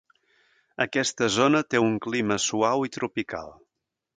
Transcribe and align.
Aquesta 0.85 1.27
zona 1.35 1.61
té 1.73 1.81
un 1.83 1.99
clima 2.09 2.41
suau 2.49 2.89
i 2.89 2.93
tropical. 2.99 3.57